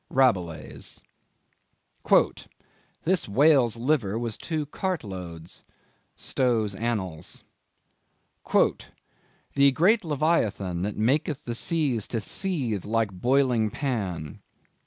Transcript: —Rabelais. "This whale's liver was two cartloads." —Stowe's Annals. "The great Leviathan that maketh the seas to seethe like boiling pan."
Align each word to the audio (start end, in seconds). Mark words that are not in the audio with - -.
—Rabelais. 0.09 0.97
"This 3.03 3.29
whale's 3.29 3.77
liver 3.77 4.17
was 4.17 4.35
two 4.35 4.65
cartloads." 4.65 5.61
—Stowe's 6.15 6.73
Annals. 6.73 7.43
"The 9.53 9.71
great 9.71 10.03
Leviathan 10.03 10.81
that 10.81 10.97
maketh 10.97 11.45
the 11.45 11.53
seas 11.53 12.07
to 12.07 12.19
seethe 12.19 12.83
like 12.83 13.11
boiling 13.13 13.69
pan." 13.69 14.41